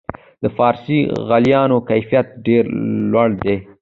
د 0.43 0.45
فارسي 0.57 0.99
غالیو 1.27 1.77
کیفیت 1.89 2.27
ډیر 2.45 2.63
لوړ 3.11 3.29
دی. 3.43 3.55